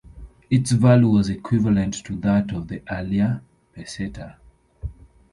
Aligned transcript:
Its 0.49 0.71
value 0.71 1.07
was 1.09 1.29
equivalent 1.29 1.93
to 1.93 2.15
that 2.15 2.51
of 2.55 2.69
the 2.69 2.81
earlier 2.91 3.43
peseta. 3.75 4.37